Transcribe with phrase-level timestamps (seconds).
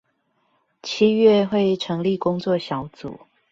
[0.81, 3.19] 七月會成立工作小組